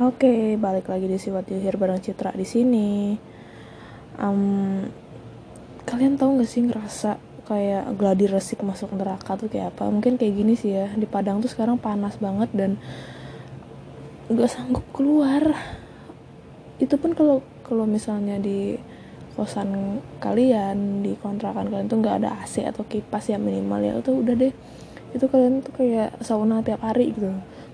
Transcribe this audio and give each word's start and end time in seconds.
Oke, 0.00 0.56
balik 0.56 0.88
lagi 0.88 1.04
di 1.04 1.20
Siwat 1.20 1.52
Yuhir 1.52 1.76
bareng 1.76 2.00
Citra 2.00 2.32
di 2.32 2.48
sini. 2.48 3.12
Um, 4.16 4.88
kalian 5.84 6.16
tahu 6.16 6.40
gak 6.40 6.48
sih 6.48 6.64
ngerasa 6.64 7.20
kayak 7.44 8.00
gladi 8.00 8.24
resik 8.24 8.64
masuk 8.64 8.96
neraka 8.96 9.36
tuh 9.36 9.52
kayak 9.52 9.76
apa? 9.76 9.92
Mungkin 9.92 10.16
kayak 10.16 10.32
gini 10.40 10.56
sih 10.56 10.72
ya. 10.72 10.88
Di 10.96 11.04
Padang 11.04 11.44
tuh 11.44 11.52
sekarang 11.52 11.76
panas 11.76 12.16
banget 12.16 12.48
dan 12.56 12.80
gak 14.32 14.48
sanggup 14.48 14.88
keluar. 14.96 15.52
Itu 16.80 16.96
pun 16.96 17.12
kalau 17.12 17.44
kalau 17.60 17.84
misalnya 17.84 18.40
di 18.40 18.80
kosan 19.36 20.00
kalian 20.16 21.04
di 21.04 21.12
kontrakan 21.20 21.68
kalian 21.68 21.92
tuh 21.92 22.00
nggak 22.00 22.24
ada 22.24 22.40
AC 22.40 22.64
atau 22.64 22.88
kipas 22.88 23.28
ya 23.28 23.36
minimal 23.36 23.84
ya 23.84 23.92
itu 24.00 24.16
udah 24.16 24.32
deh 24.32 24.52
itu 25.12 25.24
kalian 25.28 25.60
tuh 25.60 25.72
kayak 25.76 26.18
sauna 26.24 26.64
tiap 26.64 26.82
hari 26.82 27.14
gitu 27.14 27.30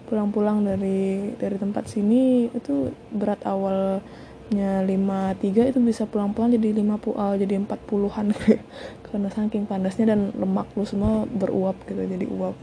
pulang-pulang 0.06 0.62
dari 0.62 1.34
dari 1.34 1.56
tempat 1.58 1.90
sini 1.90 2.48
itu 2.54 2.94
berat 3.10 3.42
awalnya 3.42 4.86
53 4.86 5.74
itu 5.74 5.78
bisa 5.82 6.06
pulang-pulang 6.06 6.54
jadi 6.54 6.78
50 6.78 7.12
uh, 7.12 7.34
jadi 7.34 7.54
40-an 7.66 8.26
karena 9.10 9.28
saking 9.34 9.66
panasnya 9.66 10.14
dan 10.14 10.30
lemak 10.38 10.70
lu 10.78 10.86
semua 10.86 11.26
beruap 11.26 11.74
gitu 11.84 12.02
jadi 12.06 12.26
uap 12.30 12.56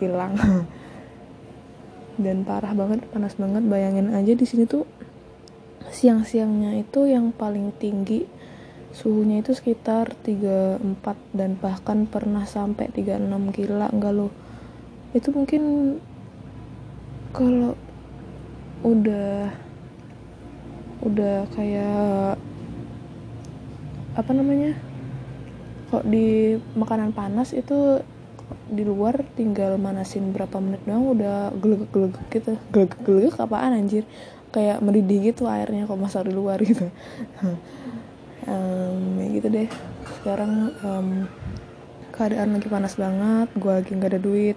hilang. 0.00 0.34
Dan 2.18 2.42
parah 2.42 2.74
banget 2.74 3.06
panas 3.14 3.38
banget. 3.38 3.62
Bayangin 3.62 4.10
aja 4.10 4.34
di 4.34 4.42
sini 4.42 4.66
tuh 4.66 4.82
siang-siangnya 5.94 6.74
itu 6.82 7.06
yang 7.06 7.30
paling 7.30 7.70
tinggi 7.78 8.26
suhunya 8.92 9.44
itu 9.44 9.54
sekitar 9.54 10.16
34 10.26 10.82
dan 11.36 11.54
bahkan 11.60 12.08
pernah 12.08 12.44
sampai 12.48 12.90
36 12.90 13.54
gila 13.54 13.88
enggak 13.94 14.12
lo 14.16 14.28
itu 15.16 15.28
mungkin 15.32 15.62
kalau 17.38 17.78
udah 18.82 19.54
udah 21.06 21.46
kayak 21.54 22.34
apa 24.18 24.30
namanya 24.34 24.74
kok 25.94 26.02
di 26.02 26.58
makanan 26.74 27.14
panas 27.14 27.54
itu 27.54 28.02
di 28.68 28.82
luar 28.82 29.22
tinggal 29.38 29.78
manasin 29.78 30.34
berapa 30.34 30.58
menit 30.58 30.82
doang 30.82 31.14
udah 31.14 31.54
gelegek-gelegek 31.54 32.26
gitu. 32.34 32.52
Gelegek-gelegek 32.74 33.38
apaan 33.38 33.72
anjir? 33.78 34.02
Kayak 34.50 34.82
mendidih 34.82 35.30
gitu 35.30 35.46
airnya 35.46 35.86
kok 35.86 36.00
masak 36.00 36.26
di 36.26 36.34
luar 36.34 36.58
gitu. 36.60 36.90
Um, 38.48 39.20
ya 39.20 39.26
gitu 39.28 39.48
deh. 39.52 39.68
Sekarang 40.08 40.72
um, 40.80 41.28
keadaan 42.16 42.56
lagi 42.56 42.64
panas 42.72 42.96
banget 42.96 43.48
gue 43.52 43.68
lagi 43.68 43.90
nggak 43.92 44.10
ada 44.16 44.20
duit 44.22 44.56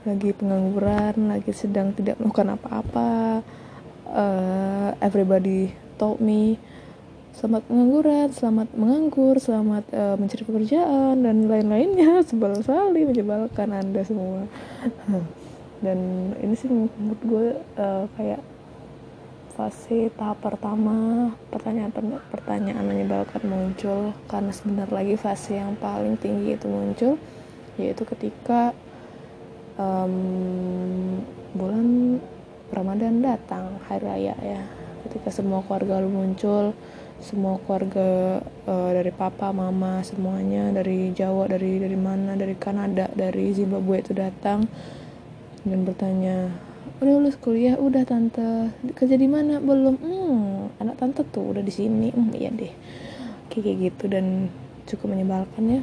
lagi 0.00 0.32
pengangguran 0.32 1.28
lagi 1.28 1.52
sedang 1.52 1.92
tidak 1.92 2.16
melakukan 2.16 2.56
apa-apa 2.56 3.44
uh, 4.08 4.90
everybody 5.04 5.76
told 6.00 6.24
me 6.24 6.56
selamat 7.36 7.68
pengangguran 7.68 8.28
selamat 8.32 8.68
menganggur 8.72 9.36
selamat 9.36 9.84
uh, 9.92 10.16
mencari 10.16 10.44
pekerjaan 10.44 11.24
dan 11.24 11.48
lain-lainnya. 11.48 12.20
Sebal 12.28 12.60
sekali 12.60 13.08
menyebalkan 13.08 13.72
anda 13.72 14.02
semua. 14.04 14.44
Dan 15.84 16.32
ini 16.36 16.52
sih 16.52 16.68
menurut 16.68 17.22
gue 17.24 17.46
uh, 17.80 18.04
kayak 18.12 18.44
fase 19.56 20.12
tahap 20.16 20.40
pertama 20.44 21.32
pertanyaan 21.48 21.92
pertanyaan 22.28 22.84
menyebalkan 22.84 23.44
muncul 23.48 24.12
karena 24.28 24.52
sebentar 24.52 24.88
lagi 24.88 25.16
fase 25.16 25.56
yang 25.56 25.76
paling 25.76 26.16
tinggi 26.20 26.56
itu 26.56 26.64
muncul 26.68 27.16
yaitu 27.76 28.04
ketika 28.04 28.76
um, 29.80 30.14
bulan 31.56 32.20
Ramadan 32.70 33.24
datang 33.24 33.80
hari 33.88 34.04
raya 34.04 34.36
ya. 34.44 34.62
Ketika 35.08 35.32
semua 35.32 35.64
keluarga 35.64 36.04
lu 36.04 36.12
muncul 36.12 36.76
semua 37.20 37.60
keluarga 37.64 38.40
uh, 38.64 38.90
dari 38.96 39.12
papa 39.12 39.52
mama 39.52 40.00
semuanya 40.00 40.72
dari 40.72 41.12
Jawa 41.12 41.52
dari 41.52 41.76
dari 41.76 41.96
mana 41.96 42.32
dari 42.32 42.56
Kanada 42.56 43.12
dari 43.12 43.52
Zimbabwe 43.52 44.00
itu 44.00 44.16
datang 44.16 44.64
dan 45.68 45.84
bertanya 45.84 46.48
udah 47.00 47.12
lulus 47.16 47.36
kuliah? 47.40 47.80
Udah 47.80 48.04
tante. 48.04 48.72
Kerja 48.92 49.16
di 49.16 49.28
mana? 49.28 49.56
Belum. 49.60 49.96
Hmm 50.00 50.68
anak 50.80 51.00
tante 51.00 51.24
tuh 51.28 51.56
udah 51.56 51.64
di 51.64 51.72
sini. 51.72 52.12
Hmm 52.12 52.32
iya 52.36 52.52
deh. 52.52 52.72
Kayak 53.48 53.76
gitu 53.88 54.04
dan 54.08 54.52
cukup 54.84 55.16
menyebalkan 55.16 55.80
ya 55.80 55.82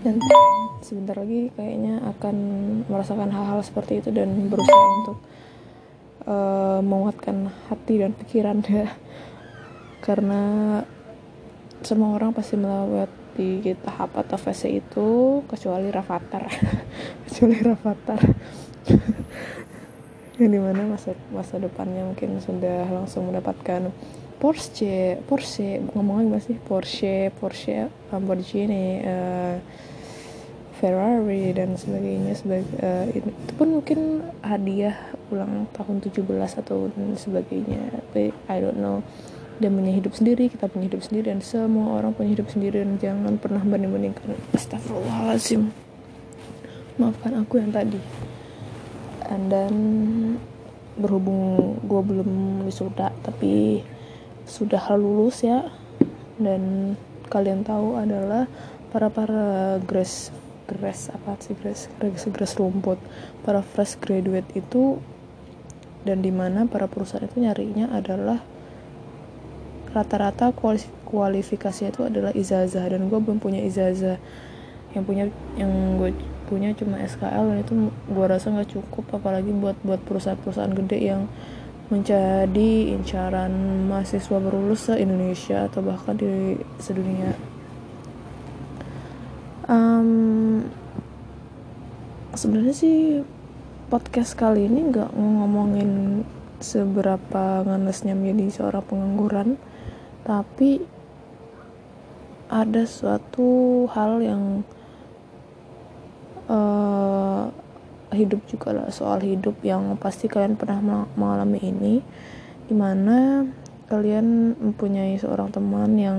dan 0.00 0.16
sebentar 0.80 1.16
lagi 1.18 1.52
kayaknya 1.52 2.00
akan 2.16 2.36
merasakan 2.88 3.30
hal-hal 3.30 3.60
seperti 3.60 4.00
itu 4.00 4.08
dan 4.14 4.48
berusaha 4.48 4.84
untuk 5.04 5.18
uh, 6.24 6.80
menguatkan 6.80 7.52
hati 7.68 8.00
dan 8.00 8.16
pikiran 8.16 8.64
ya 8.64 8.88
karena 10.06 10.42
semua 11.80 12.16
orang 12.16 12.36
pasti 12.36 12.60
melewati 12.60 13.72
tahap 13.80 14.12
atau 14.16 14.36
fase 14.36 14.68
itu 14.68 15.40
kecuali 15.48 15.88
Rafathar. 15.88 16.44
Kecuali 17.24 17.56
Rafathar. 17.64 18.20
Yang 20.40 20.50
di 20.56 20.60
mana 20.60 20.82
masa 20.88 21.16
masa 21.32 21.56
depannya 21.56 22.04
mungkin 22.04 22.40
sudah 22.40 22.84
langsung 22.88 23.28
mendapatkan 23.28 23.92
Porsche 24.40 25.20
Porsche 25.28 25.84
ngomong 25.92 26.24
lagi 26.24 26.30
masih 26.32 26.56
Porsche 26.64 27.28
Porsche 27.36 27.92
Lamborghini 28.08 29.04
uh, 29.04 29.60
Ferrari 30.80 31.52
dan 31.52 31.76
sebagainya 31.76 32.32
sebagai 32.32 32.72
uh, 32.80 33.04
itu 33.12 33.52
pun 33.60 33.68
mungkin 33.76 34.24
hadiah 34.40 34.96
ulang 35.28 35.68
tahun 35.76 36.00
17 36.00 36.24
atau 36.64 36.88
dan 36.88 37.20
sebagainya. 37.20 38.00
Tapi 38.00 38.32
I 38.48 38.56
don't 38.64 38.80
know. 38.80 39.04
Dia 39.60 39.68
punya 39.68 39.92
hidup 39.92 40.16
sendiri 40.16 40.48
kita 40.48 40.72
punya 40.72 40.88
hidup 40.88 41.04
sendiri 41.04 41.28
dan 41.36 41.44
semua 41.44 42.00
orang 42.00 42.16
punya 42.16 42.32
hidup 42.32 42.48
sendiri 42.48 42.80
dan 42.80 42.96
jangan 42.96 43.36
pernah 43.36 43.60
banding-bandingkan. 43.60 44.40
Astagfirullahaladzim 44.56 45.68
maafkan 46.96 47.32
aku 47.44 47.60
yang 47.60 47.72
tadi. 47.72 48.00
Dan 49.30 49.74
berhubung 50.96 51.76
gue 51.84 52.00
belum 52.02 52.30
wisuda 52.66 53.12
tapi 53.22 53.84
sudah 54.50 54.82
lulus 54.98 55.46
ya. 55.46 55.70
Dan 56.42 56.94
kalian 57.30 57.62
tahu 57.62 57.94
adalah 57.94 58.50
para 58.90 59.06
para 59.06 59.78
grass 59.86 60.34
grass 60.66 61.14
apa 61.14 61.38
sih 61.38 61.54
grass 61.54 61.86
grass 62.02 62.26
grass 62.26 62.58
rumput. 62.58 62.98
Para 63.46 63.62
fresh 63.62 63.94
graduate 64.02 64.50
itu 64.58 64.98
dan 66.02 66.24
di 66.24 66.32
mana 66.32 66.64
para 66.66 66.88
perusahaan 66.88 67.22
itu 67.22 67.38
nyarinya 67.38 67.92
adalah 67.92 68.40
rata-rata 69.90 70.54
kualifikasinya 71.04 71.90
itu 71.90 72.02
adalah 72.06 72.32
izazah 72.32 72.86
dan 72.86 73.10
gue 73.10 73.18
belum 73.18 73.42
punya 73.42 73.58
izazah 73.60 74.22
yang 74.94 75.02
punya 75.06 75.24
yang 75.58 75.98
gue 75.98 76.14
punya 76.50 76.74
cuma 76.74 76.98
SKL 76.98 77.46
dan 77.46 77.58
itu 77.62 77.72
gue 77.90 78.26
rasa 78.26 78.50
nggak 78.50 78.70
cukup 78.74 79.18
apalagi 79.18 79.50
buat 79.54 79.78
buat 79.86 80.02
perusahaan-perusahaan 80.02 80.74
gede 80.82 80.98
yang 80.98 81.22
menjadi 81.90 82.94
incaran 82.94 83.50
mahasiswa 83.90 84.38
baru 84.38 84.70
lulus 84.70 84.86
se 84.86 84.94
Indonesia 84.96 85.66
atau 85.66 85.82
bahkan 85.82 86.14
di 86.14 86.54
sedunia. 86.78 87.34
Um, 89.66 90.66
sebenarnya 92.34 92.74
sih 92.74 92.98
podcast 93.90 94.38
kali 94.38 94.70
ini 94.70 94.94
nggak 94.94 95.10
ngomongin 95.18 96.22
seberapa 96.62 97.66
nganesnya 97.66 98.14
menjadi 98.14 98.62
seorang 98.62 98.84
pengangguran 98.86 99.48
tapi 100.22 100.78
ada 102.50 102.82
suatu 102.86 103.86
hal 103.90 104.22
yang 104.22 104.44
uh, 106.46 107.50
hidup 108.10 108.42
juga 108.50 108.74
lah 108.74 108.88
soal 108.90 109.22
hidup 109.22 109.58
yang 109.62 109.94
pasti 109.98 110.26
kalian 110.26 110.58
pernah 110.58 111.06
mengalami 111.14 111.60
ini 111.62 111.94
di 112.66 112.74
mana 112.74 113.46
kalian 113.90 114.54
mempunyai 114.54 115.18
seorang 115.18 115.50
teman 115.50 115.98
yang 115.98 116.18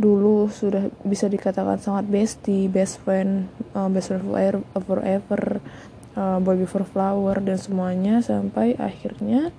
dulu 0.00 0.48
sudah 0.48 0.88
bisa 1.04 1.28
dikatakan 1.28 1.76
sangat 1.76 2.08
bestie, 2.08 2.72
best 2.72 3.04
friend, 3.04 3.52
uh, 3.76 3.86
best 3.92 4.10
friend 4.10 4.24
forever, 4.24 4.64
forever 4.80 5.42
uh, 6.16 6.40
boy 6.40 6.56
before 6.56 6.88
flower 6.88 7.36
dan 7.38 7.60
semuanya 7.60 8.24
sampai 8.24 8.74
akhirnya 8.80 9.52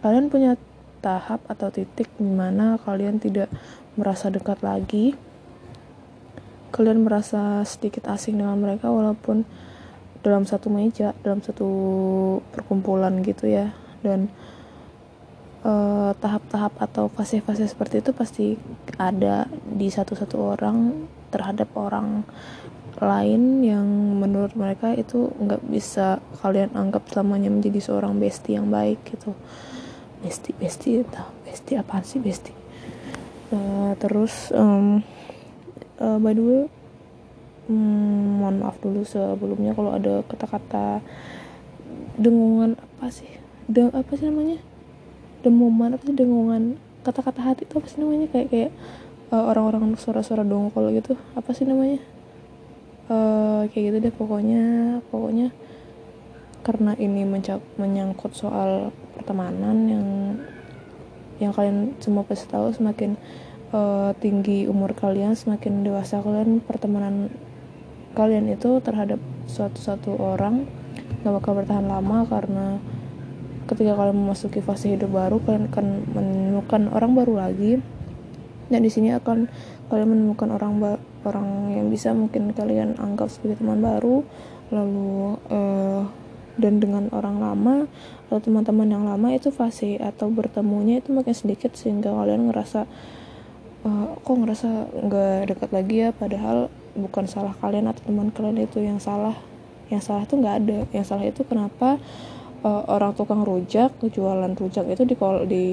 kalian 0.00 0.30
punya 0.30 0.54
tahap 1.02 1.42
atau 1.50 1.68
titik 1.74 2.06
di 2.16 2.30
mana 2.30 2.78
kalian 2.82 3.18
tidak 3.18 3.50
merasa 3.98 4.30
dekat 4.30 4.62
lagi. 4.62 5.18
Kalian 6.70 7.02
merasa 7.02 7.64
sedikit 7.64 8.06
asing 8.06 8.38
dengan 8.38 8.60
mereka 8.60 8.92
walaupun 8.92 9.42
dalam 10.24 10.44
satu 10.44 10.68
meja 10.68 11.14
dalam 11.22 11.40
satu 11.40 11.68
perkumpulan 12.54 13.20
gitu 13.22 13.48
ya. 13.48 13.74
Dan 14.02 14.30
eh, 15.66 16.10
tahap-tahap 16.14 16.78
atau 16.78 17.10
fase-fase 17.10 17.66
seperti 17.66 18.00
itu 18.02 18.10
pasti 18.14 18.46
ada 18.96 19.50
di 19.66 19.90
satu-satu 19.90 20.36
orang 20.58 21.06
terhadap 21.28 21.68
orang 21.76 22.24
lain 22.98 23.62
yang 23.62 23.86
menurut 24.18 24.58
mereka 24.58 24.90
itu 24.90 25.30
nggak 25.38 25.62
bisa 25.70 26.18
kalian 26.42 26.74
anggap 26.74 27.06
selamanya 27.06 27.46
menjadi 27.46 27.78
seorang 27.78 28.18
bestie 28.18 28.58
yang 28.58 28.70
baik 28.70 29.02
gitu. 29.06 29.38
Bestie 30.18 30.50
bestie 30.58 31.06
itu 31.06 31.22
bestie 31.46 31.78
apa 31.78 32.02
sih 32.02 32.18
bestie 32.18 32.58
uh, 33.52 33.92
terus 33.96 34.52
um, 34.52 35.00
uh, 36.00 36.18
by 36.20 36.36
the 36.36 36.44
way 36.44 36.62
um, 37.68 38.40
mohon 38.42 38.64
maaf 38.64 38.80
dulu 38.80 39.04
sebelumnya 39.04 39.76
kalau 39.76 39.94
ada 39.94 40.24
kata-kata 40.26 41.04
dengungan 42.18 42.74
apa 42.80 43.12
sih? 43.12 43.28
De 43.68 43.92
apa 43.92 44.12
sih 44.16 44.26
namanya? 44.26 44.58
Demuman 45.44 45.94
apa 45.94 46.02
sih 46.02 46.16
dengungan 46.16 46.80
kata-kata 47.06 47.40
hati 47.44 47.62
itu 47.68 47.78
apa 47.78 47.86
sih 47.86 48.00
namanya? 48.00 48.26
Kayak 48.32 48.48
kayak 48.50 48.70
uh, 49.30 49.44
orang-orang 49.46 49.94
suara-suara 49.94 50.42
dongkol 50.42 50.90
gitu. 50.96 51.14
Apa 51.36 51.54
sih 51.54 51.68
namanya? 51.68 52.02
Uh, 53.08 53.68
kayak 53.70 53.94
gitu 53.94 53.96
deh 54.08 54.14
pokoknya. 54.16 54.98
Pokoknya 55.12 55.52
karena 56.66 56.92
ini 56.98 57.24
menyangkut 57.78 58.34
soal 58.34 58.90
pertemanan 59.16 59.76
yang 59.88 60.08
yang 61.38 61.54
kalian 61.54 61.94
semua 62.02 62.26
pasti 62.26 62.50
tahu 62.50 62.74
semakin 62.74 63.14
uh, 63.70 64.10
tinggi 64.18 64.66
umur 64.66 64.90
kalian 64.92 65.38
semakin 65.38 65.86
dewasa 65.86 66.18
kalian 66.18 66.58
pertemanan 66.58 67.30
kalian 68.18 68.50
itu 68.50 68.82
terhadap 68.82 69.22
suatu 69.46 69.78
satu 69.78 70.18
orang 70.18 70.66
gak 71.22 71.34
bakal 71.38 71.54
bertahan 71.54 71.86
lama 71.86 72.26
karena 72.26 72.82
ketika 73.70 73.94
kalian 73.94 74.18
memasuki 74.18 74.58
fase 74.58 74.98
hidup 74.98 75.14
baru 75.14 75.38
kalian 75.38 75.70
akan 75.70 75.86
menemukan 76.10 76.82
orang 76.90 77.12
baru 77.14 77.34
lagi. 77.38 77.78
Dan 78.68 78.84
di 78.84 78.90
sini 78.92 79.14
akan 79.16 79.48
kalian 79.88 80.08
menemukan 80.12 80.50
orang 80.52 80.98
orang 81.24 81.72
yang 81.72 81.86
bisa 81.88 82.12
mungkin 82.12 82.52
kalian 82.52 83.00
anggap 83.00 83.32
sebagai 83.32 83.64
teman 83.64 83.80
baru 83.80 84.20
lalu 84.68 85.40
uh, 85.48 86.04
dan 86.60 86.82
dengan 86.82 87.08
orang 87.14 87.40
lama 87.40 87.74
atau 88.28 88.42
teman-teman 88.42 88.88
yang 88.90 89.04
lama 89.08 89.32
itu 89.32 89.48
fase 89.48 89.96
atau 89.96 90.28
bertemunya 90.28 91.00
itu 91.00 91.14
makin 91.14 91.32
sedikit 91.32 91.72
sehingga 91.72 92.12
kalian 92.12 92.52
ngerasa 92.52 92.84
uh, 93.88 94.06
kok 94.20 94.36
ngerasa 94.36 94.68
nggak 94.92 95.38
dekat 95.54 95.70
lagi 95.72 95.96
ya 96.04 96.10
padahal 96.12 96.68
bukan 96.98 97.24
salah 97.30 97.54
kalian 97.62 97.88
atau 97.88 98.02
teman 98.04 98.28
kalian 98.34 98.66
itu 98.66 98.82
yang 98.82 98.98
salah. 98.98 99.38
Yang 99.88 100.02
salah 100.10 100.22
itu 100.26 100.34
nggak 100.36 100.56
ada. 100.64 100.78
Yang 100.92 101.04
salah 101.06 101.24
itu 101.24 101.42
kenapa 101.46 101.96
uh, 102.66 102.82
orang 102.90 103.14
tukang 103.14 103.46
rujak 103.46 103.94
jualan 104.02 104.52
rujak 104.58 104.84
itu 104.90 105.02
di 105.06 105.14
di 105.46 105.66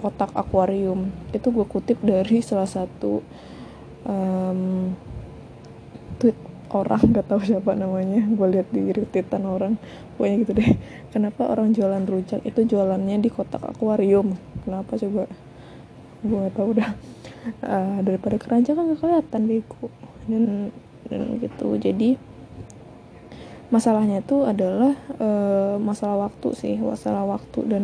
kotak 0.00 0.30
akuarium. 0.36 1.08
Itu 1.32 1.50
gue 1.50 1.66
kutip 1.66 1.98
dari 2.04 2.44
salah 2.44 2.68
satu 2.68 3.24
um, 4.04 4.92
tweet 6.20 6.36
orang 6.70 7.00
gak 7.14 7.26
tahu 7.30 7.40
siapa 7.42 7.72
namanya. 7.72 8.22
Gue 8.28 8.48
lihat 8.52 8.68
di 8.70 8.92
retweetan 8.92 9.48
orang. 9.48 9.80
Pokoknya 10.16 10.36
gitu 10.44 10.52
deh. 10.56 10.70
Kenapa 11.14 11.48
orang 11.48 11.72
jualan 11.72 12.04
rujak 12.04 12.44
itu 12.44 12.60
jualannya 12.68 13.16
di 13.22 13.30
kotak 13.32 13.64
akuarium? 13.64 14.36
Kenapa 14.62 15.00
coba? 15.00 15.24
Gue 16.20 16.38
gak 16.44 16.54
tahu 16.54 16.70
dah 16.76 16.90
uh, 17.62 17.98
daripada 18.02 18.36
keranjang 18.40 18.76
kan 18.76 18.92
gak 18.92 19.00
kelihatan 19.00 19.42
bego. 19.48 19.88
Dan 20.26 20.70
dan 21.06 21.38
gitu. 21.38 21.78
Jadi 21.78 22.18
masalahnya 23.70 24.22
itu 24.22 24.46
adalah 24.46 24.94
uh, 25.18 25.76
masalah 25.78 26.30
waktu 26.30 26.48
sih. 26.54 26.74
Masalah 26.78 27.26
waktu 27.26 27.60
dan 27.66 27.82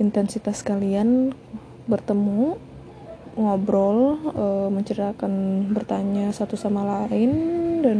intensitas 0.00 0.64
kalian 0.64 1.36
bertemu 1.86 2.56
ngobrol 3.32 4.20
uh, 4.36 4.68
menceritakan 4.68 5.64
bertanya 5.72 6.28
satu 6.36 6.54
sama 6.54 6.84
lain 6.84 7.30
dan 7.80 7.98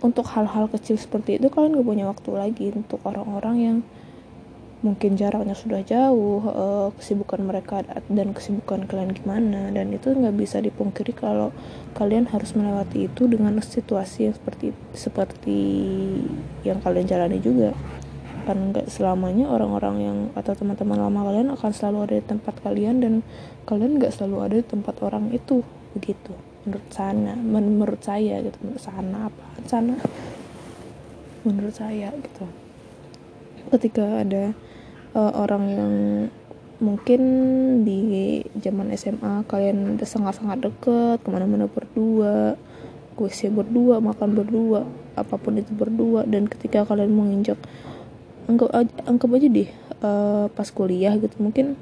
untuk 0.00 0.28
hal-hal 0.32 0.68
kecil 0.68 0.96
seperti 1.00 1.40
itu 1.40 1.48
kalian 1.48 1.80
gak 1.80 1.88
punya 1.88 2.04
waktu 2.08 2.30
lagi 2.32 2.66
untuk 2.72 3.00
orang-orang 3.04 3.56
yang 3.56 3.76
mungkin 4.84 5.16
jaraknya 5.16 5.56
sudah 5.56 5.80
jauh 5.80 6.44
uh, 6.44 6.92
kesibukan 7.00 7.40
mereka 7.40 7.80
dan 8.12 8.36
kesibukan 8.36 8.84
kalian 8.84 9.16
gimana 9.16 9.72
dan 9.72 9.88
itu 9.96 10.12
nggak 10.12 10.36
bisa 10.36 10.60
dipungkiri 10.60 11.16
kalau 11.16 11.56
kalian 11.96 12.28
harus 12.28 12.52
melewati 12.52 13.08
itu 13.08 13.24
dengan 13.24 13.56
situasi 13.64 14.28
yang 14.28 14.36
seperti 14.36 14.76
seperti 14.92 15.58
yang 16.68 16.84
kalian 16.84 17.08
jalani 17.08 17.40
juga. 17.40 17.72
Kan 18.44 18.76
nggak 18.76 18.92
selamanya 18.92 19.48
orang-orang 19.48 19.96
yang 20.04 20.18
atau 20.36 20.52
teman-teman 20.52 21.00
lama 21.00 21.32
kalian 21.32 21.48
akan 21.56 21.70
selalu 21.72 21.98
ada 22.04 22.14
di 22.20 22.24
tempat 22.28 22.54
kalian 22.60 22.96
dan 23.00 23.14
kalian 23.64 23.96
nggak 23.96 24.12
selalu 24.12 24.36
ada 24.44 24.54
di 24.60 24.66
tempat 24.68 25.00
orang 25.00 25.32
itu 25.32 25.64
begitu. 25.96 26.36
Menurut 26.68 26.88
sana 26.92 27.32
menurut 27.40 28.04
saya 28.04 28.44
gitu 28.44 28.60
menurut 28.60 28.84
sana 28.84 29.32
apa 29.32 29.44
sana? 29.64 29.96
Menurut 31.40 31.72
saya 31.72 32.12
gitu. 32.20 32.44
Ketika 33.72 34.20
ada 34.20 34.52
uh, 35.14 35.32
orang 35.34 35.64
yang 35.70 35.94
mungkin 36.82 37.22
di 37.86 38.42
zaman 38.58 38.90
SMA 38.98 39.46
kalian 39.46 39.96
udah 39.96 40.08
sangat-sangat 40.08 40.58
deket 40.68 41.22
ke 41.22 41.28
mana-mana 41.30 41.70
berdua 41.70 42.58
kuisnya 43.14 43.54
berdua 43.54 44.02
makan 44.02 44.34
berdua 44.34 44.82
apa 45.14 45.38
pun 45.38 45.54
itu 45.56 45.70
berdua. 45.70 46.26
Dan 46.26 46.50
ketika 46.50 46.82
kalian 46.82 47.14
menginjak 47.14 47.58
anggap 48.50 48.74
aja, 48.74 48.94
anggap 49.06 49.30
aja 49.38 49.48
deh 49.48 49.70
uh, 50.02 50.46
pas 50.52 50.68
kuliah 50.68 51.14
gitu 51.16 51.38
mungkin 51.40 51.78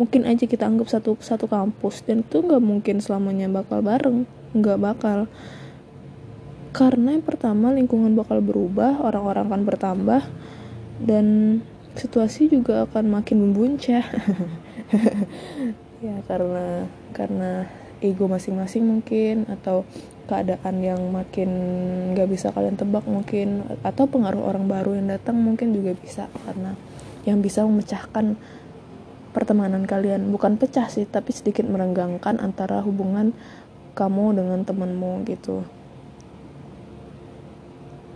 mungkin 0.00 0.24
aja 0.24 0.48
kita 0.48 0.64
anggap 0.64 0.88
satu 0.88 1.18
satu 1.18 1.50
kampus. 1.50 2.06
Dan 2.06 2.22
itu 2.22 2.40
nggak 2.40 2.62
mungkin 2.62 3.02
selamanya 3.02 3.50
bakal 3.50 3.82
bareng 3.82 4.24
nggak 4.54 4.78
bakal. 4.78 5.18
Karena 6.70 7.18
yang 7.18 7.26
pertama 7.26 7.74
lingkungan 7.74 8.14
bakal 8.14 8.38
berubah 8.38 9.02
orang-orang 9.02 9.50
akan 9.50 9.62
bertambah. 9.66 10.22
Dan 11.02 11.26
situasi 11.98 12.50
juga 12.50 12.86
akan 12.86 13.04
makin 13.10 13.38
membuncah. 13.50 14.04
Ya 16.00 16.16
karena 16.24 16.88
karena 17.12 17.68
ego 18.00 18.24
masing-masing 18.24 18.88
mungkin 18.88 19.44
atau 19.52 19.84
keadaan 20.24 20.80
yang 20.80 21.12
makin 21.12 21.50
nggak 22.16 22.24
bisa 22.24 22.48
kalian 22.56 22.80
tebak 22.80 23.04
mungkin 23.04 23.68
atau 23.84 24.08
pengaruh 24.08 24.40
orang 24.40 24.64
baru 24.64 24.96
yang 24.96 25.12
datang 25.12 25.36
mungkin 25.36 25.76
juga 25.76 25.92
bisa 25.92 26.24
karena 26.48 26.72
yang 27.28 27.44
bisa 27.44 27.68
memecahkan 27.68 28.40
pertemanan 29.36 29.84
kalian. 29.84 30.32
Bukan 30.32 30.56
pecah 30.56 30.88
sih 30.88 31.04
tapi 31.04 31.36
sedikit 31.36 31.68
merenggangkan 31.68 32.40
antara 32.40 32.80
hubungan 32.80 33.36
kamu 33.92 34.40
dengan 34.40 34.64
temanmu 34.64 35.28
gitu. 35.28 35.68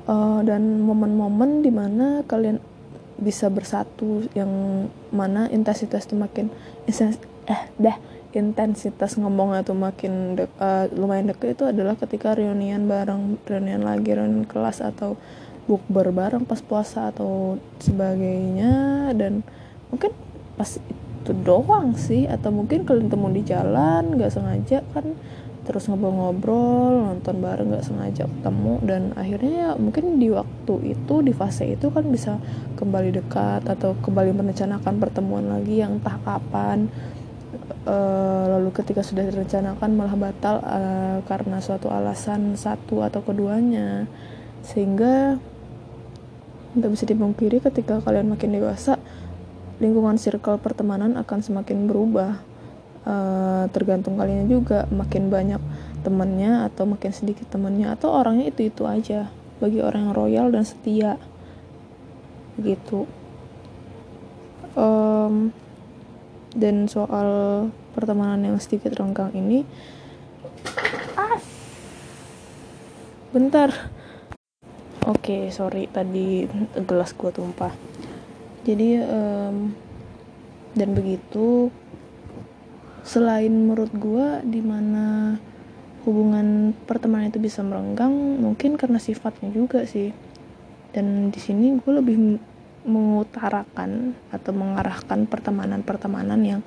Uh, 0.08 0.40
dan 0.44 0.80
momen-momen 0.80 1.60
di 1.60 1.72
mana 1.72 2.24
kalian 2.24 2.60
bisa 3.18 3.46
bersatu 3.50 4.26
yang 4.34 4.50
mana 5.14 5.46
intensitas 5.50 6.06
itu 6.10 6.18
makin 6.18 6.50
eh 7.44 7.62
dah 7.78 7.96
intensitas 8.34 9.14
ngomongnya 9.14 9.62
tuh 9.62 9.78
makin 9.78 10.34
de 10.34 10.50
uh, 10.58 10.90
lumayan 10.90 11.30
deket 11.30 11.54
itu 11.54 11.64
adalah 11.70 11.94
ketika 11.94 12.34
reunian 12.34 12.90
bareng 12.90 13.38
reunian 13.46 13.86
lagi 13.86 14.10
reunian 14.10 14.42
kelas 14.42 14.82
atau 14.82 15.14
bukber 15.70 16.12
bareng 16.12 16.44
pas 16.44 16.60
puasa 16.60 17.14
atau 17.14 17.56
sebagainya. 17.80 19.10
Dan 19.14 19.46
mungkin 19.88 20.10
pas 20.58 20.76
itu 21.24 21.32
doang 21.40 21.96
sih 21.96 22.28
atau 22.28 22.52
mungkin 22.52 22.84
kalian 22.84 23.08
temu 23.08 23.32
di 23.32 23.42
jalan 23.48 24.12
nggak 24.12 24.28
sengaja 24.28 24.84
kan 24.92 25.16
terus 25.64 25.88
ngobrol-ngobrol 25.88 27.08
nonton 27.08 27.40
bareng 27.40 27.72
nggak 27.72 27.84
sengaja 27.84 28.28
ketemu. 28.28 28.74
Dan 28.84 29.02
akhirnya 29.16 29.52
ya 29.52 29.70
mungkin 29.80 30.20
di 30.20 30.28
waktu 30.28 30.94
itu 30.96 31.14
di 31.24 31.32
fase 31.32 31.64
itu 31.72 31.88
kan 31.88 32.04
bisa 32.08 32.36
kembali 32.76 33.10
dekat 33.16 33.64
atau 33.64 33.96
kembali 33.98 34.36
merencanakan 34.36 35.00
pertemuan 35.00 35.48
lagi 35.48 35.80
yang 35.80 35.98
entah 35.98 36.20
kapan. 36.22 36.92
Uh, 37.84 38.58
lalu 38.58 38.72
ketika 38.76 39.04
sudah 39.04 39.24
direncanakan 39.28 39.90
malah 39.94 40.16
batal 40.16 40.60
uh, 40.64 41.20
karena 41.28 41.60
suatu 41.60 41.88
alasan 41.88 42.54
satu 42.54 43.00
atau 43.00 43.24
keduanya. 43.24 44.04
Sehingga 44.64 45.40
nggak 46.74 46.90
bisa 46.90 47.04
dipungkiri 47.06 47.62
ketika 47.62 48.02
kalian 48.02 48.34
makin 48.34 48.50
dewasa 48.50 48.98
lingkungan 49.78 50.18
circle 50.18 50.58
pertemanan 50.58 51.14
akan 51.14 51.38
semakin 51.38 51.86
berubah 51.86 52.42
uh, 53.04 53.64
tergantung 53.70 54.16
kalian 54.20 54.48
juga 54.48 54.88
makin 54.90 55.28
banyak 55.28 55.60
temennya 56.04 56.68
atau 56.68 56.84
makin 56.84 57.12
sedikit 57.12 57.48
temennya 57.48 57.96
atau 57.96 58.12
orangnya 58.12 58.52
itu 58.52 58.68
itu 58.68 58.84
aja 58.84 59.32
bagi 59.62 59.80
orang 59.80 60.10
yang 60.10 60.14
royal 60.16 60.46
dan 60.52 60.64
setia. 60.68 61.16
Begitu. 62.60 63.08
Um, 64.74 65.54
dan 66.54 66.86
soal 66.90 67.28
pertemanan 67.94 68.42
yang 68.42 68.58
sedikit 68.58 68.94
renggang 68.98 69.30
ini 69.34 69.62
ah 71.14 71.38
bentar. 73.30 73.70
Oke 75.04 75.20
okay, 75.20 75.42
sorry 75.52 75.86
tadi 75.90 76.48
gelas 76.86 77.12
gua 77.14 77.30
tumpah. 77.30 77.74
Jadi 78.64 78.98
um, 79.04 79.76
dan 80.74 80.90
begitu 80.96 81.70
selain 83.04 83.52
menurut 83.52 83.92
gue 83.92 84.40
di 84.48 84.64
mana 84.64 85.36
hubungan 86.08 86.72
pertemanan 86.88 87.28
itu 87.28 87.40
bisa 87.40 87.60
merenggang 87.60 88.12
mungkin 88.40 88.80
karena 88.80 88.96
sifatnya 88.96 89.52
juga 89.52 89.84
sih. 89.84 90.10
Dan 90.90 91.28
di 91.28 91.40
sini 91.40 91.76
gue 91.76 91.92
lebih 91.92 92.16
mengutarakan 92.84 94.12
atau 94.28 94.52
mengarahkan 94.52 95.24
pertemanan-pertemanan 95.24 96.40
yang 96.44 96.62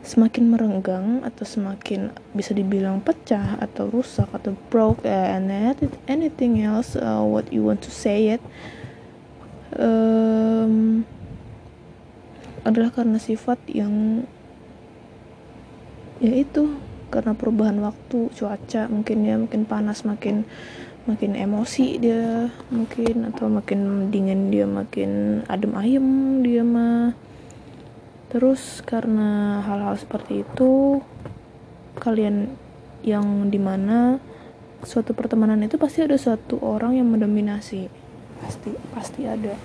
semakin 0.00 0.48
merenggang 0.48 1.20
atau 1.22 1.44
semakin 1.44 2.10
bisa 2.32 2.56
dibilang 2.56 3.04
pecah 3.04 3.60
atau 3.60 3.86
rusak 3.92 4.26
atau 4.32 4.56
broke 4.72 5.04
and 5.04 5.52
anything 6.08 6.64
else 6.64 6.96
uh, 6.96 7.20
what 7.20 7.46
you 7.52 7.60
want 7.60 7.84
to 7.84 7.92
say 7.92 8.32
it 8.32 8.42
um, 9.76 11.04
adalah 12.64 12.90
karena 12.90 13.20
sifat 13.20 13.60
yang 13.68 14.24
ya 16.20 16.32
itu 16.36 16.78
karena 17.10 17.34
perubahan 17.34 17.80
waktu 17.82 18.30
cuaca 18.36 18.86
mungkin 18.86 19.26
ya 19.26 19.34
makin 19.40 19.66
panas 19.66 20.06
makin 20.06 20.46
makin 21.08 21.32
emosi 21.34 21.98
dia 21.98 22.52
mungkin 22.70 23.32
atau 23.32 23.48
makin 23.48 24.12
dingin 24.12 24.52
dia 24.52 24.68
makin 24.68 25.42
adem 25.48 25.72
ayem 25.74 26.08
dia 26.44 26.62
mah. 26.62 27.16
Terus 28.30 28.84
karena 28.86 29.58
hal-hal 29.66 29.98
seperti 29.98 30.46
itu 30.46 31.02
kalian 31.98 32.54
yang 33.02 33.50
di 33.50 33.58
mana 33.58 34.22
suatu 34.86 35.16
pertemanan 35.16 35.66
itu 35.66 35.80
pasti 35.80 36.06
ada 36.06 36.14
suatu 36.14 36.60
orang 36.62 37.00
yang 37.00 37.10
mendominasi. 37.10 37.90
Pasti 38.38 38.70
pasti 38.94 39.26
ada 39.26 39.56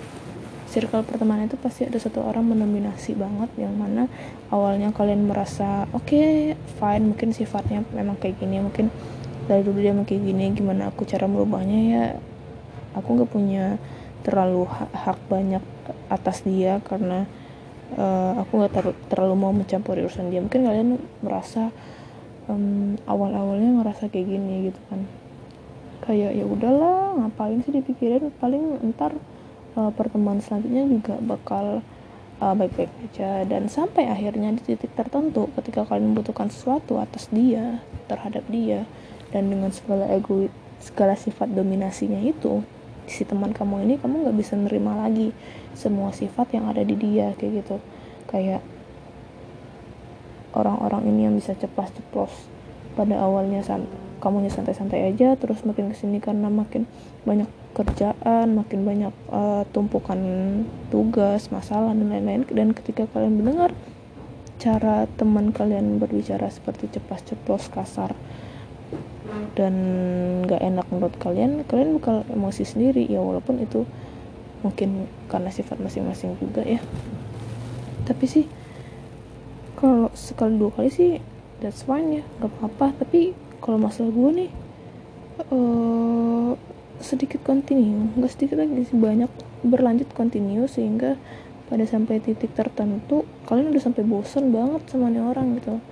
circle 0.76 1.08
pertemanan 1.08 1.48
itu 1.48 1.56
pasti 1.56 1.88
ada 1.88 1.96
satu 1.96 2.20
orang 2.20 2.52
mendominasi 2.52 3.16
banget 3.16 3.48
yang 3.56 3.72
mana 3.72 4.12
awalnya 4.52 4.92
kalian 4.92 5.24
merasa 5.24 5.88
oke 5.96 6.04
okay, 6.04 6.52
fine 6.76 7.16
mungkin 7.16 7.32
sifatnya 7.32 7.80
memang 7.96 8.20
kayak 8.20 8.36
gini 8.36 8.60
mungkin 8.60 8.92
dari 9.46 9.62
dulu 9.62 9.78
dia 9.78 9.94
kayak 9.94 10.22
gini 10.26 10.50
gimana 10.52 10.90
aku 10.90 11.06
cara 11.06 11.30
merubahnya 11.30 11.80
ya? 11.86 12.04
Aku 12.98 13.14
nggak 13.14 13.30
punya 13.30 13.78
terlalu 14.26 14.66
hak, 14.66 14.90
hak 14.90 15.18
banyak 15.30 15.62
atas 16.10 16.42
dia 16.42 16.82
karena 16.82 17.30
uh, 17.94 18.42
aku 18.42 18.58
nggak 18.58 18.72
ter 18.74 18.86
terlalu 19.06 19.34
mau 19.38 19.54
mencampuri 19.54 20.02
urusan 20.02 20.34
dia. 20.34 20.42
Mungkin 20.42 20.66
kalian 20.66 20.98
merasa 21.22 21.70
um, 22.50 22.98
awal-awalnya 23.06 23.80
ngerasa 23.82 24.10
kayak 24.10 24.26
gini 24.26 24.74
gitu 24.74 24.80
kan. 24.90 25.00
Kayak 26.02 26.34
ya 26.34 26.44
udahlah 26.46 27.14
ngapain 27.22 27.62
sih 27.62 27.70
dipikirin? 27.70 28.34
Paling 28.42 28.82
ntar 28.94 29.14
uh, 29.76 29.92
pertemuan 29.92 30.40
selanjutnya 30.40 30.88
juga 30.88 31.14
bakal 31.20 31.84
uh, 32.40 32.54
baik-baik 32.56 32.90
aja. 33.06 33.44
Dan 33.44 33.68
sampai 33.68 34.08
akhirnya 34.08 34.50
di 34.56 34.62
titik 34.64 34.96
tertentu 34.96 35.52
ketika 35.54 35.84
kalian 35.84 36.16
membutuhkan 36.16 36.48
sesuatu 36.48 36.98
atas 36.98 37.28
dia 37.30 37.84
terhadap 38.10 38.42
dia 38.48 38.88
dan 39.30 39.52
dengan 39.52 39.70
segala 39.70 40.08
ego 40.10 40.48
segala 40.80 41.16
sifat 41.16 41.50
dominasinya 41.52 42.20
itu 42.20 42.60
si 43.06 43.24
teman 43.24 43.54
kamu 43.54 43.86
ini 43.86 43.94
kamu 43.96 44.26
nggak 44.26 44.36
bisa 44.36 44.58
nerima 44.58 44.98
lagi 44.98 45.30
semua 45.78 46.10
sifat 46.10 46.52
yang 46.58 46.66
ada 46.66 46.82
di 46.82 46.96
dia 46.96 47.36
kayak 47.36 47.62
gitu. 47.62 47.76
Kayak 48.26 48.64
orang-orang 50.56 51.04
ini 51.12 51.20
yang 51.28 51.34
bisa 51.36 51.52
cepat 51.52 51.92
ceplos 51.92 52.32
pada 52.96 53.20
awalnya 53.20 53.60
kamunya 54.24 54.48
santai-santai 54.48 55.12
aja 55.12 55.36
terus 55.36 55.60
makin 55.68 55.92
ke 55.92 55.96
sini 56.00 56.16
karena 56.16 56.48
makin 56.48 56.88
banyak 57.28 57.46
kerjaan 57.76 58.56
makin 58.56 58.88
banyak 58.88 59.12
uh, 59.28 59.68
tumpukan 59.76 60.16
tugas 60.88 61.52
masalah 61.52 61.92
dan 61.92 62.08
lain-lain. 62.08 62.48
Dan 62.48 62.72
ketika 62.72 63.04
kalian 63.12 63.36
mendengar 63.36 63.76
cara 64.56 65.04
teman 65.20 65.52
kalian 65.52 66.00
berbicara 66.00 66.48
seperti 66.48 66.88
cepat 66.96 67.20
ceplos 67.28 67.68
kasar 67.68 68.16
dan 69.52 69.74
gak 70.48 70.64
enak 70.64 70.88
menurut 70.88 71.12
kalian 71.20 71.68
kalian 71.68 72.00
bakal 72.00 72.24
emosi 72.32 72.64
sendiri. 72.64 73.04
Ya 73.04 73.20
walaupun 73.20 73.60
itu 73.60 73.84
mungkin 74.64 75.04
karena 75.28 75.52
sifat 75.52 75.76
masing-masing 75.76 76.40
juga 76.40 76.64
ya. 76.64 76.80
Tapi 78.08 78.24
sih 78.24 78.44
kalau 79.76 80.08
sekali 80.16 80.56
dua 80.56 80.72
kali 80.72 80.88
sih 80.88 81.20
that's 81.60 81.84
fine 81.84 82.20
ya. 82.20 82.24
Gak 82.40 82.48
apa-apa. 82.56 83.04
Tapi 83.04 83.36
kalau 83.60 83.76
masalah 83.76 84.08
gue 84.08 84.30
nih 84.32 84.50
uh, 85.52 86.56
sedikit 87.00 87.42
continue. 87.44 88.12
Nggak 88.16 88.32
sedikit 88.32 88.56
lagi 88.60 88.86
sih 88.86 88.96
banyak 88.96 89.28
berlanjut 89.66 90.08
continue 90.16 90.64
sehingga 90.68 91.16
pada 91.66 91.82
sampai 91.82 92.22
titik 92.22 92.54
tertentu 92.54 93.26
kalian 93.50 93.74
udah 93.74 93.82
sampai 93.82 94.06
bosan 94.06 94.54
banget 94.54 94.82
sama 94.86 95.10
nih 95.10 95.22
orang 95.24 95.58
gitu. 95.58 95.82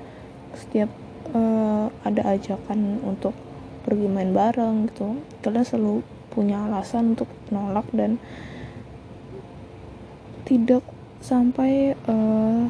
Setiap 0.54 0.90
uh, 1.34 1.90
ada 2.06 2.22
ajakan 2.38 3.02
untuk 3.02 3.34
pergi 3.84 4.08
main 4.08 4.32
bareng 4.32 4.88
gitu 4.88 5.20
kalian 5.44 5.66
selalu 5.66 6.00
punya 6.32 6.64
alasan 6.64 7.12
untuk 7.12 7.28
nolak 7.52 7.84
dan 7.92 8.16
tidak 10.48 10.80
sampai 11.20 11.96
uh, 12.08 12.68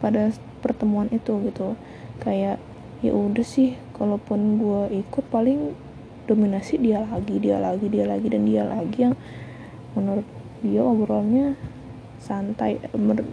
pada 0.00 0.32
pertemuan 0.60 1.08
itu 1.12 1.32
gitu. 1.48 1.76
Kayak 2.20 2.60
ya 3.04 3.12
udah 3.12 3.44
sih 3.44 3.76
kalaupun 3.96 4.56
gue 4.56 5.04
ikut 5.04 5.24
paling 5.28 5.76
dominasi 6.24 6.80
dia 6.80 7.04
lagi 7.04 7.36
dia 7.36 7.60
lagi 7.60 7.86
dia 7.88 8.04
lagi 8.08 8.26
dan 8.32 8.42
dia 8.48 8.64
lagi 8.64 8.98
yang 9.10 9.14
menurut 9.94 10.26
dia 10.64 10.80
obrolannya 10.80 11.54
santai. 12.24 12.80
Menurut, 12.96 13.28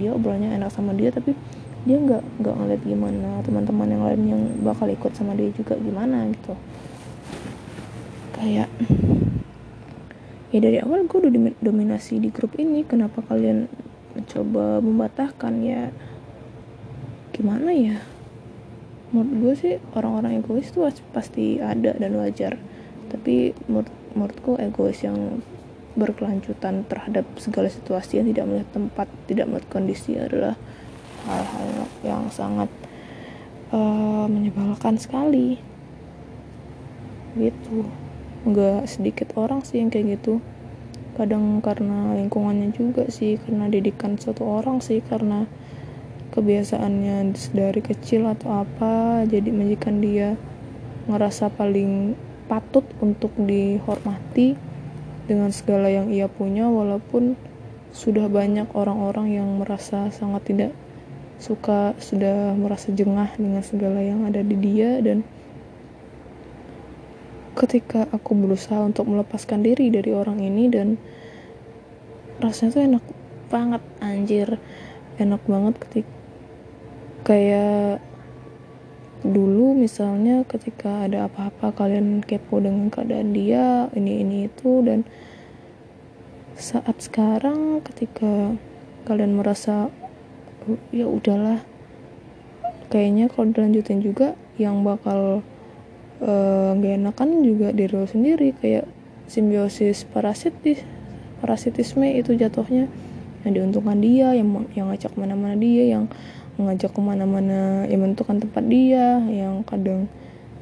dia 0.00 0.10
obrolannya 0.16 0.56
enak 0.56 0.72
sama 0.72 0.96
dia 0.96 1.12
tapi 1.12 1.36
dia 1.82 1.98
nggak 1.98 2.22
nggak 2.40 2.54
ngeliat 2.54 2.82
gimana 2.86 3.30
teman-teman 3.42 3.88
yang 3.90 4.02
lain 4.06 4.22
yang 4.24 4.42
bakal 4.62 4.86
ikut 4.86 5.12
sama 5.12 5.36
dia 5.36 5.52
juga 5.52 5.76
gimana 5.76 6.30
gitu. 6.32 6.54
Kayak 8.32 8.72
ya 10.52 10.58
dari 10.60 10.78
awal 10.80 11.04
gue 11.08 11.18
udah 11.28 11.32
dominasi 11.60 12.20
di 12.20 12.28
grup 12.32 12.56
ini 12.56 12.84
kenapa 12.88 13.20
kalian 13.24 13.68
mencoba 14.16 14.80
membatahkan 14.80 15.54
ya? 15.60 15.92
Gimana 17.32 17.72
ya 17.72 17.96
menurut 19.12 19.32
gue 19.36 19.54
sih 19.60 19.74
orang-orang 19.92 20.40
egois 20.40 20.72
tuh 20.72 20.88
pasti 21.12 21.60
ada 21.60 21.92
dan 21.94 22.16
wajar. 22.16 22.56
Tapi 23.12 23.52
menurut 23.68 23.92
menurutku 24.16 24.56
egois 24.60 25.00
yang 25.04 25.44
berkelanjutan 25.92 26.88
terhadap 26.88 27.28
segala 27.36 27.68
situasi 27.68 28.20
yang 28.20 28.26
tidak 28.32 28.44
melihat 28.48 28.68
tempat 28.72 29.08
tidak 29.28 29.46
melihat 29.52 29.68
kondisi 29.68 30.16
adalah 30.16 30.56
hal-hal 31.28 31.68
yang 32.00 32.22
sangat 32.32 32.72
uh, 33.70 34.24
menyebalkan 34.28 34.96
sekali. 34.96 35.60
Gitu. 37.36 37.84
Nggak 38.48 38.88
sedikit 38.88 39.28
orang 39.36 39.60
sih 39.64 39.84
yang 39.84 39.92
kayak 39.92 40.20
gitu. 40.20 40.40
Kadang 41.12 41.60
karena 41.60 42.16
lingkungannya 42.16 42.72
juga 42.72 43.12
sih 43.12 43.36
karena 43.36 43.68
didikan 43.68 44.16
satu 44.16 44.48
orang 44.48 44.80
sih 44.80 45.04
karena 45.04 45.44
kebiasaannya 46.32 47.36
dari 47.52 47.80
kecil 47.84 48.26
atau 48.26 48.64
apa 48.64 49.22
jadi 49.28 49.52
menjadikan 49.52 50.00
dia 50.00 50.34
ngerasa 51.06 51.52
paling 51.52 52.16
patut 52.48 52.84
untuk 53.04 53.30
dihormati 53.36 54.56
dengan 55.28 55.54
segala 55.54 55.86
yang 55.92 56.10
ia 56.10 56.26
punya 56.26 56.66
walaupun 56.66 57.38
sudah 57.92 58.26
banyak 58.26 58.66
orang-orang 58.72 59.36
yang 59.36 59.48
merasa 59.60 60.08
sangat 60.08 60.42
tidak 60.48 60.72
suka 61.42 61.92
sudah 61.98 62.54
merasa 62.54 62.94
jengah 62.94 63.34
dengan 63.34 63.60
segala 63.66 63.98
yang 63.98 64.24
ada 64.24 64.40
di 64.40 64.56
dia. 64.56 65.02
Dan 65.02 65.26
ketika 67.58 68.06
aku 68.14 68.32
berusaha 68.32 68.78
untuk 68.80 69.10
melepaskan 69.10 69.66
diri 69.66 69.90
dari 69.90 70.14
orang 70.14 70.38
ini 70.38 70.70
dan 70.70 70.96
rasanya 72.38 72.70
tuh 72.72 72.84
enak 72.86 73.04
banget 73.50 73.82
anjir. 73.98 74.48
Enak 75.20 75.44
banget 75.44 75.76
ketika 75.76 76.21
kayak 77.22 78.02
dulu 79.22 79.78
misalnya 79.78 80.42
ketika 80.50 81.06
ada 81.06 81.30
apa-apa 81.30 81.70
kalian 81.78 82.26
kepo 82.26 82.58
dengan 82.58 82.90
keadaan 82.90 83.30
dia 83.30 83.86
ini 83.94 84.26
ini 84.26 84.50
itu 84.50 84.82
dan 84.82 85.06
saat 86.58 86.98
sekarang 86.98 87.80
ketika 87.86 88.58
kalian 89.06 89.38
merasa 89.38 89.90
oh, 90.66 90.78
ya 90.90 91.06
udahlah 91.06 91.62
kayaknya 92.90 93.30
kalau 93.30 93.54
dilanjutin 93.54 94.02
juga 94.02 94.34
yang 94.58 94.82
bakal 94.82 95.40
uh, 96.20 96.70
gak 96.76 96.94
enakan 96.98 97.42
juga 97.46 97.70
diri 97.72 97.94
lo 97.94 98.04
sendiri 98.04 98.52
kayak 98.58 98.84
simbiosis 99.26 100.04
parasitis 100.04 100.84
parasitisme 101.42 102.06
itu 102.06 102.38
jatuhnya. 102.38 102.86
Yang 103.42 103.52
diuntungkan 103.58 103.98
dia 103.98 104.30
yang 104.38 104.70
yang 104.78 104.86
ngajak 104.94 105.18
mana-mana 105.18 105.58
dia 105.58 105.90
yang 105.90 106.06
ngajak 106.60 106.92
ke 106.92 107.00
mana-mana. 107.00 107.84
Yang 107.88 108.00
menentukan 108.00 108.36
tempat 108.42 108.64
dia 108.68 109.20
yang 109.28 109.64
kadang 109.64 110.10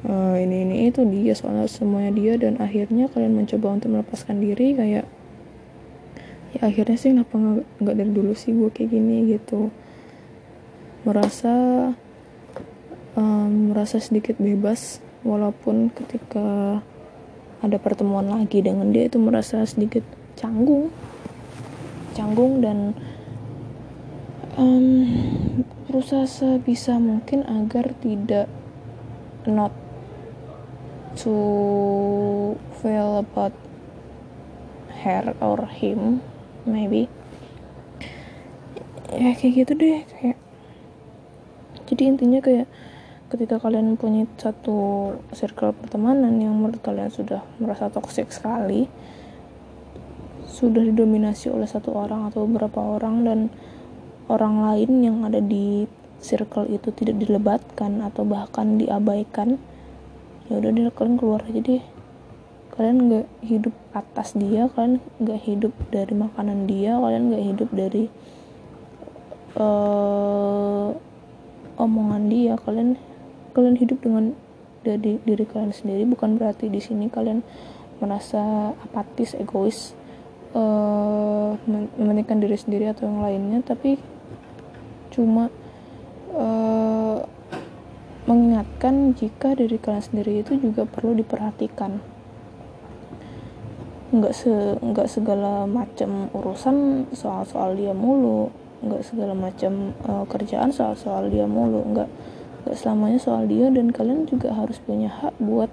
uh, 0.07 0.35
ini 0.39 0.67
ini 0.67 0.75
itu 0.91 1.03
dia 1.07 1.33
soalnya 1.35 1.67
semuanya 1.67 2.11
dia. 2.13 2.33
Dan 2.37 2.59
akhirnya 2.59 3.11
kalian 3.11 3.35
mencoba 3.35 3.79
untuk 3.79 3.89
melepaskan 3.95 4.39
diri 4.39 4.75
kayak 4.77 5.05
ya 6.51 6.67
akhirnya 6.67 6.99
sih 6.99 7.15
kenapa 7.15 7.63
nggak 7.79 7.95
dari 7.95 8.11
dulu 8.11 8.35
sih 8.35 8.51
gue 8.51 8.69
kayak 8.71 8.91
gini 8.91 9.35
gitu. 9.35 9.71
Merasa 11.07 11.55
um, 13.17 13.71
merasa 13.73 13.97
sedikit 13.97 14.37
bebas 14.37 15.01
walaupun 15.21 15.89
ketika 15.93 16.79
ada 17.61 17.77
pertemuan 17.77 18.25
lagi 18.25 18.65
dengan 18.65 18.89
dia 18.89 19.05
itu 19.05 19.21
merasa 19.21 19.61
sedikit 19.69 20.01
canggung. 20.33 20.89
Canggung 22.11 22.59
dan 22.59 22.91
um, 24.57 25.07
berusaha 25.91 26.23
sebisa 26.23 26.95
mungkin 27.03 27.43
agar 27.43 27.91
tidak 27.99 28.47
not 29.43 29.75
to 31.19 31.35
feel 32.79 33.19
about 33.19 33.51
her 35.03 35.35
or 35.43 35.67
him 35.67 36.23
maybe. 36.63 37.11
Ya 39.11 39.35
kayak 39.35 39.67
gitu 39.67 39.75
deh 39.75 40.07
kayak. 40.07 40.39
Jadi 41.91 42.03
intinya 42.07 42.39
kayak 42.39 42.71
ketika 43.27 43.59
kalian 43.59 43.99
punya 43.99 44.23
satu 44.39 45.11
circle 45.35 45.75
pertemanan 45.75 46.39
yang 46.39 46.55
menurut 46.55 46.79
kalian 46.79 47.11
sudah 47.11 47.43
merasa 47.59 47.91
toxic 47.91 48.31
sekali 48.31 48.87
sudah 50.47 50.83
didominasi 50.87 51.51
oleh 51.51 51.67
satu 51.67 51.95
orang 51.95 52.31
atau 52.31 52.47
beberapa 52.47 52.79
orang 52.79 53.27
dan 53.27 53.39
orang 54.31 54.63
lain 54.63 54.91
yang 55.03 55.17
ada 55.27 55.43
di 55.43 55.83
circle 56.23 56.69
itu 56.71 56.93
tidak 56.95 57.19
dilebatkan 57.19 57.99
atau 57.99 58.23
bahkan 58.23 58.79
diabaikan 58.79 59.59
ya 60.47 60.61
udah 60.61 60.71
deh 60.71 60.87
kalian 60.95 61.17
keluar 61.19 61.41
aja 61.43 61.59
deh. 61.59 61.83
Kalian 62.71 62.97
nggak 63.11 63.27
hidup 63.43 63.75
atas 63.91 64.31
dia 64.39 64.71
kalian 64.71 65.03
nggak 65.19 65.39
hidup 65.43 65.73
dari 65.91 66.13
makanan 66.15 66.71
dia 66.71 66.95
kalian 66.95 67.23
nggak 67.27 67.43
hidup 67.51 67.69
dari 67.75 68.03
uh, 69.59 70.95
omongan 71.75 72.23
dia. 72.31 72.53
Kalian 72.55 72.95
kalian 73.51 73.75
hidup 73.75 73.99
dengan 73.99 74.31
dari 74.87 75.19
diri 75.19 75.43
kalian 75.43 75.75
sendiri. 75.75 76.07
Bukan 76.07 76.39
berarti 76.39 76.71
di 76.71 76.79
sini 76.79 77.11
kalian 77.11 77.43
merasa 77.99 78.71
apatis 78.81 79.35
egois 79.37 79.93
uh, 80.55 81.53
mementingkan 81.99 82.39
diri 82.39 82.57
sendiri 82.57 82.85
atau 82.91 83.07
yang 83.07 83.21
lainnya 83.21 83.59
tapi 83.61 83.99
cuma 85.11 85.51
uh, 86.33 87.19
mengingatkan 88.25 89.11
jika 89.13 89.53
diri 89.53 89.75
kalian 89.77 90.03
sendiri 90.03 90.41
itu 90.41 90.57
juga 90.57 90.87
perlu 90.87 91.13
diperhatikan. 91.19 91.99
Nggak 94.11 94.33
se 94.35 94.51
nggak 94.79 95.07
segala 95.07 95.63
macam 95.67 96.27
urusan 96.35 97.07
soal-soal 97.15 97.75
dia 97.75 97.95
mulu 97.95 98.51
nggak 98.81 99.05
segala 99.05 99.37
macam 99.37 99.93
uh, 100.09 100.25
kerjaan 100.25 100.73
soal-soal 100.73 101.29
dia 101.29 101.45
mulu 101.45 101.85
nggak 101.93 102.09
nggak 102.65 102.77
selamanya 102.77 103.19
soal 103.21 103.45
dia 103.45 103.69
dan 103.69 103.93
kalian 103.93 104.25
juga 104.25 104.53
harus 104.57 104.81
punya 104.81 105.09
hak 105.09 105.37
buat 105.37 105.69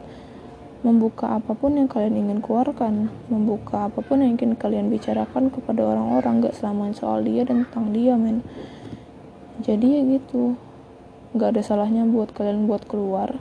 membuka 0.85 1.41
apa 1.41 1.59
pun 1.59 1.75
yang 1.75 1.91
kalian 1.91 2.15
ingin 2.15 2.39
keluarkan 2.39 3.11
membuka 3.27 3.91
apa 3.91 3.99
pun 3.99 4.23
yang 4.23 4.39
ingin 4.39 4.55
kalian 4.55 4.93
bicarakan 4.93 5.51
kepada 5.51 5.83
orang-orang 5.83 6.45
nggak 6.45 6.55
selamanya 6.55 6.95
soal 6.95 7.21
dia 7.25 7.43
dan 7.43 7.67
tentang 7.67 7.91
dia 7.91 8.15
men 8.15 8.47
jadi 9.59 10.01
ya 10.01 10.03
gitu. 10.19 10.55
Nggak 11.35 11.49
ada 11.57 11.63
salahnya 11.63 12.07
buat 12.07 12.31
kalian 12.33 12.71
buat 12.71 12.87
keluar. 12.87 13.39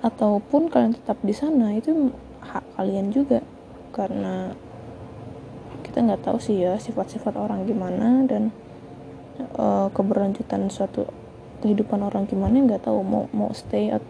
Ataupun 0.00 0.70
kalian 0.72 0.94
tetap 0.94 1.18
di 1.20 1.34
sana 1.34 1.74
itu 1.76 2.12
hak 2.40 2.64
kalian 2.78 3.12
juga. 3.12 3.44
Karena 3.92 4.52
kita 5.84 6.04
nggak 6.04 6.24
tahu 6.24 6.38
sih 6.38 6.62
ya 6.62 6.76
sifat-sifat 6.76 7.34
orang 7.36 7.64
gimana 7.64 8.24
dan 8.28 8.54
uh, 9.56 9.88
keberlanjutan 9.92 10.68
suatu 10.68 11.08
kehidupan 11.64 12.00
orang 12.04 12.24
gimana 12.24 12.64
nggak 12.64 12.86
tahu. 12.88 13.02
Mau 13.04 13.26
mau 13.34 13.50
stay 13.52 13.92
at, 13.92 14.04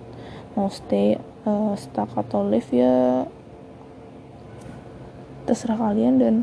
mau 0.54 0.68
stay 0.68 1.18
uh, 1.48 1.75
stuck 1.75 2.12
atau 2.14 2.44
live 2.44 2.68
ya 2.72 3.25
terserah 5.48 5.80
kalian 5.80 6.20
dan 6.20 6.34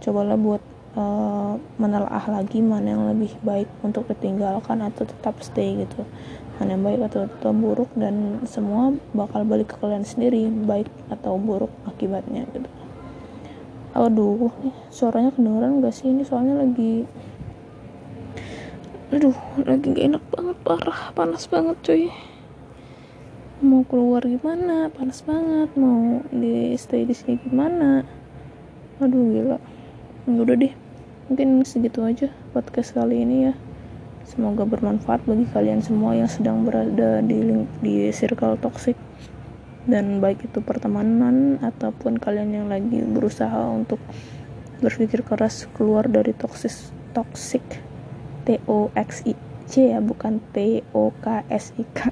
cobalah 0.00 0.40
buat 0.40 0.64
uh, 0.98 1.54
menelaah 1.78 2.24
lagi 2.30 2.58
mana 2.64 2.94
yang 2.96 3.04
lebih 3.10 3.34
baik 3.44 3.68
untuk 3.84 4.08
ditinggalkan 4.10 4.82
atau 4.82 5.06
tetap 5.06 5.38
stay 5.44 5.84
gitu. 5.84 6.02
Mana 6.58 6.76
yang 6.76 6.84
baik 6.84 7.00
atau 7.12 7.24
tetap 7.24 7.54
buruk 7.56 7.90
dan 7.96 8.42
semua 8.44 8.92
bakal 9.16 9.46
balik 9.46 9.72
ke 9.72 9.76
kalian 9.80 10.04
sendiri 10.04 10.50
baik 10.50 10.88
atau 11.08 11.40
buruk 11.40 11.72
akibatnya 11.86 12.44
gitu. 12.52 12.68
Aduh 13.96 14.52
suaranya 14.92 15.34
kedengeran 15.34 15.82
gak 15.82 15.94
sih? 15.94 16.10
Ini 16.10 16.22
soalnya 16.22 16.60
lagi 16.60 17.06
aduh 19.10 19.34
lagi 19.66 19.90
gak 19.90 20.06
enak 20.06 20.24
banget 20.30 20.56
parah 20.62 21.00
panas 21.16 21.48
banget 21.50 21.76
cuy. 21.82 22.04
Mau 23.60 23.84
keluar 23.84 24.24
gimana? 24.24 24.88
Panas 24.88 25.20
banget. 25.20 25.68
Mau 25.76 26.24
di 26.32 26.72
stay 26.80 27.04
di 27.04 27.12
sini 27.12 27.36
gimana? 27.40 28.04
Aduh 29.00 29.20
gila. 29.32 29.58
Udah 30.28 30.56
deh 30.56 30.89
mungkin 31.30 31.62
segitu 31.62 32.02
aja 32.02 32.26
podcast 32.50 32.90
kali 32.90 33.22
ini 33.22 33.36
ya. 33.46 33.54
Semoga 34.26 34.66
bermanfaat 34.66 35.22
bagi 35.30 35.46
kalian 35.46 35.78
semua 35.78 36.18
yang 36.18 36.26
sedang 36.26 36.66
berada 36.66 37.22
di 37.22 37.38
link, 37.38 37.70
di 37.78 38.10
circle 38.10 38.58
toxic. 38.58 38.98
Dan 39.86 40.18
baik 40.18 40.50
itu 40.50 40.58
pertemanan 40.58 41.62
ataupun 41.62 42.18
kalian 42.18 42.50
yang 42.50 42.66
lagi 42.66 42.98
berusaha 43.06 43.70
untuk 43.70 44.02
berpikir 44.82 45.22
keras 45.22 45.70
keluar 45.70 46.10
dari 46.10 46.34
toxic 46.34 46.74
toxic 47.14 47.62
T 48.42 48.58
O 48.66 48.90
X 48.98 49.22
I 49.22 49.38
C 49.70 49.94
ya 49.94 50.02
bukan 50.02 50.42
T 50.50 50.82
O 50.90 51.14
K 51.22 51.46
S 51.46 51.70
I 51.78 51.86
K. 51.94 52.10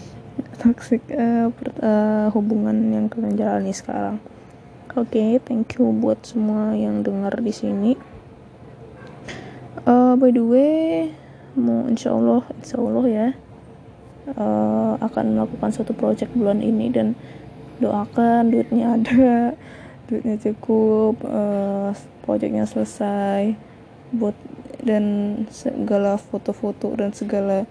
Toxic 0.62 1.02
uh, 1.10 1.50
uh, 1.82 2.28
hubungan 2.30 2.76
yang 2.94 3.10
kalian 3.10 3.34
jalani 3.34 3.74
sekarang. 3.74 4.22
Oke 4.94 5.18
okay, 5.18 5.30
thank 5.42 5.74
you 5.74 5.90
buat 5.90 6.22
semua 6.22 6.70
yang 6.78 7.02
dengar 7.02 7.34
di 7.42 7.50
sini 7.50 7.92
uh, 9.86 10.14
by 10.16 10.32
the 10.32 10.42
way 10.42 11.12
mau 11.56 11.86
insya 11.88 12.12
Allah 12.14 12.42
insya 12.60 12.76
Allah 12.80 13.04
ya 13.08 13.28
uh, 14.36 14.94
akan 15.00 15.38
melakukan 15.38 15.70
suatu 15.72 15.92
project 15.96 16.32
bulan 16.36 16.60
ini 16.60 16.92
dan 16.92 17.16
doakan 17.80 18.52
duitnya 18.52 18.96
ada 19.00 19.54
duitnya 20.10 20.36
cukup 20.42 21.20
uh, 21.24 21.94
projectnya 22.26 22.66
selesai 22.66 23.54
buat 24.10 24.34
dan 24.80 25.36
segala 25.52 26.16
foto-foto 26.16 26.96
dan 26.96 27.12
segala 27.12 27.68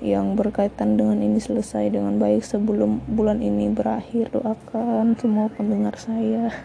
yang 0.00 0.38
berkaitan 0.38 0.96
dengan 0.96 1.18
ini 1.18 1.38
selesai 1.42 1.90
dengan 1.92 2.16
baik 2.16 2.46
sebelum 2.46 3.02
bulan 3.06 3.42
ini 3.42 3.70
berakhir. 3.70 4.30
Doakan 4.32 5.18
semua 5.18 5.50
pendengar 5.52 5.98
saya. 5.98 6.50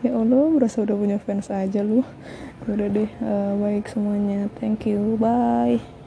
Ya 0.00 0.16
Allah 0.16 0.48
berasa 0.56 0.80
udah 0.80 0.96
punya 0.96 1.20
fans 1.20 1.52
aja 1.52 1.84
lu. 1.84 2.00
Udah 2.64 2.88
deh 2.88 3.10
uh, 3.20 3.52
baik 3.60 3.84
semuanya. 3.84 4.48
Thank 4.56 4.88
you. 4.88 5.20
Bye 5.20 5.99